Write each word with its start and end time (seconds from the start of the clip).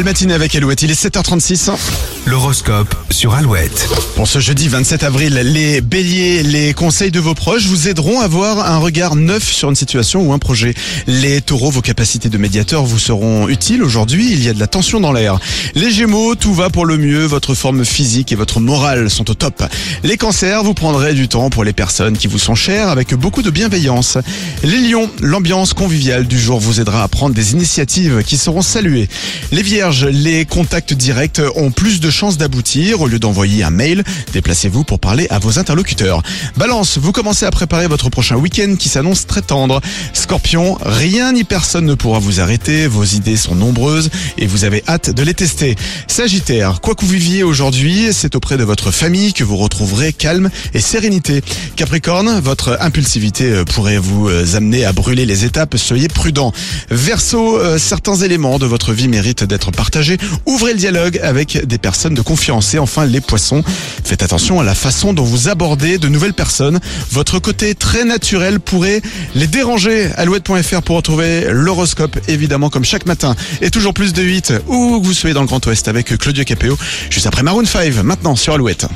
Belle 0.00 0.06
matinée 0.06 0.32
avec 0.32 0.54
Alouette, 0.54 0.80
il 0.80 0.90
est 0.90 1.04
7h36. 1.04 1.72
L'horoscope 2.24 2.94
sur 3.10 3.34
Alouette. 3.34 3.88
Pour 4.14 4.28
ce 4.28 4.38
jeudi 4.38 4.68
27 4.68 5.02
avril, 5.02 5.34
les 5.34 5.80
béliers, 5.80 6.42
les 6.42 6.72
conseils 6.72 7.10
de 7.10 7.20
vos 7.20 7.34
proches 7.34 7.66
vous 7.66 7.88
aideront 7.88 8.20
à 8.20 8.24
avoir 8.24 8.70
un 8.70 8.78
regard 8.78 9.16
neuf 9.16 9.50
sur 9.50 9.68
une 9.68 9.74
situation 9.74 10.22
ou 10.22 10.32
un 10.32 10.38
projet. 10.38 10.74
Les 11.06 11.40
taureaux, 11.40 11.70
vos 11.70 11.82
capacités 11.82 12.28
de 12.28 12.38
médiateur 12.38 12.84
vous 12.84 12.98
seront 12.98 13.48
utiles 13.48 13.82
aujourd'hui, 13.82 14.32
il 14.32 14.42
y 14.42 14.48
a 14.48 14.54
de 14.54 14.60
la 14.60 14.66
tension 14.66 15.00
dans 15.00 15.12
l'air. 15.12 15.38
Les 15.74 15.90
gémeaux, 15.90 16.34
tout 16.34 16.54
va 16.54 16.70
pour 16.70 16.86
le 16.86 16.96
mieux, 16.96 17.26
votre 17.26 17.54
forme 17.54 17.84
physique 17.84 18.32
et 18.32 18.36
votre 18.36 18.60
morale 18.60 19.10
sont 19.10 19.30
au 19.30 19.34
top. 19.34 19.64
Les 20.02 20.16
cancers, 20.16 20.62
vous 20.62 20.74
prendrez 20.74 21.14
du 21.14 21.28
temps 21.28 21.50
pour 21.50 21.64
les 21.64 21.72
personnes 21.72 22.16
qui 22.16 22.26
vous 22.26 22.38
sont 22.38 22.54
chères 22.54 22.88
avec 22.88 23.12
beaucoup 23.14 23.42
de 23.42 23.50
bienveillance. 23.50 24.16
Les 24.62 24.78
lions, 24.78 25.10
l'ambiance 25.20 25.74
conviviale 25.74 26.26
du 26.26 26.38
jour 26.38 26.60
vous 26.60 26.80
aidera 26.80 27.02
à 27.02 27.08
prendre 27.08 27.34
des 27.34 27.52
initiatives 27.52 28.22
qui 28.24 28.36
seront 28.36 28.62
saluées. 28.62 29.08
Les 29.52 29.62
vierges, 29.62 29.89
les 29.90 30.44
contacts 30.44 30.94
directs 30.94 31.40
ont 31.56 31.70
plus 31.70 32.00
de 32.00 32.10
chances 32.10 32.38
d'aboutir. 32.38 33.00
Au 33.00 33.06
lieu 33.06 33.18
d'envoyer 33.18 33.64
un 33.64 33.70
mail, 33.70 34.04
déplacez-vous 34.32 34.84
pour 34.84 35.00
parler 35.00 35.26
à 35.30 35.38
vos 35.38 35.58
interlocuteurs. 35.58 36.22
Balance, 36.56 36.98
vous 36.98 37.12
commencez 37.12 37.44
à 37.44 37.50
préparer 37.50 37.88
votre 37.88 38.08
prochain 38.08 38.36
week-end 38.36 38.76
qui 38.78 38.88
s'annonce 38.88 39.26
très 39.26 39.42
tendre. 39.42 39.80
Scorpion, 40.12 40.78
rien 40.80 41.32
ni 41.32 41.44
personne 41.44 41.86
ne 41.86 41.94
pourra 41.94 42.20
vous 42.20 42.40
arrêter. 42.40 42.86
Vos 42.86 43.04
idées 43.04 43.36
sont 43.36 43.54
nombreuses 43.54 44.10
et 44.38 44.46
vous 44.46 44.64
avez 44.64 44.84
hâte 44.88 45.10
de 45.10 45.22
les 45.22 45.34
tester. 45.34 45.76
Sagittaire, 46.06 46.80
quoi 46.80 46.94
que 46.94 47.04
vous 47.04 47.12
viviez 47.12 47.42
aujourd'hui, 47.42 48.08
c'est 48.12 48.36
auprès 48.36 48.56
de 48.56 48.64
votre 48.64 48.90
famille 48.90 49.32
que 49.32 49.44
vous 49.44 49.56
retrouverez 49.56 50.12
calme 50.12 50.50
et 50.72 50.80
sérénité. 50.80 51.42
Capricorne, 51.76 52.40
votre 52.40 52.78
impulsivité 52.80 53.44
euh, 53.44 53.64
pourrait 53.64 53.98
vous 53.98 54.28
euh, 54.28 54.54
amener 54.54 54.84
à 54.84 54.92
brûler 54.92 55.26
les 55.26 55.44
étapes. 55.44 55.76
Soyez 55.76 56.08
prudent. 56.08 56.52
Verseau, 56.90 57.58
certains 57.78 58.16
éléments 58.16 58.58
de 58.58 58.66
votre 58.66 58.92
vie 58.92 59.08
méritent 59.08 59.44
d'être 59.44 59.69
partagés. 59.70 60.18
Ouvrez 60.46 60.72
le 60.72 60.78
dialogue 60.78 61.20
avec 61.22 61.66
des 61.66 61.78
personnes 61.78 62.14
de 62.14 62.22
confiance. 62.22 62.74
Et 62.74 62.78
enfin, 62.78 63.04
les 63.04 63.20
poissons, 63.20 63.62
faites 64.04 64.22
attention 64.22 64.60
à 64.60 64.64
la 64.64 64.74
façon 64.74 65.12
dont 65.12 65.24
vous 65.24 65.48
abordez 65.48 65.98
de 65.98 66.08
nouvelles 66.08 66.34
personnes. 66.34 66.80
Votre 67.10 67.38
côté 67.38 67.74
très 67.74 68.04
naturel 68.04 68.60
pourrait 68.60 69.02
les 69.34 69.46
déranger. 69.46 70.10
Alouette.fr 70.16 70.82
pour 70.82 70.96
retrouver 70.96 71.46
l'horoscope, 71.50 72.18
évidemment, 72.28 72.70
comme 72.70 72.84
chaque 72.84 73.06
matin. 73.06 73.34
Et 73.60 73.70
toujours 73.70 73.94
plus 73.94 74.12
de 74.12 74.22
8, 74.22 74.52
où 74.66 75.00
que 75.00 75.06
vous 75.06 75.14
soyez 75.14 75.34
dans 75.34 75.42
le 75.42 75.46
Grand 75.46 75.64
Ouest 75.66 75.88
avec 75.88 76.16
Claudio 76.18 76.44
Capéo, 76.44 76.78
juste 77.10 77.26
après 77.26 77.42
Maroon 77.42 77.64
5, 77.64 78.02
maintenant 78.02 78.36
sur 78.36 78.54
Alouette. 78.54 78.86